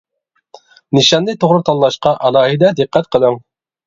نىشاننى 0.97 1.35
توغرا 1.43 1.59
تاللاشقا 1.69 2.13
ئالاھىدە 2.15 2.73
دىققەت 2.81 3.11
قىلىڭ! 3.17 3.39